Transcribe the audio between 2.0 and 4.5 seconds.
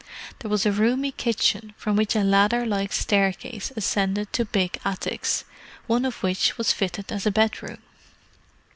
a ladder like staircase ascended to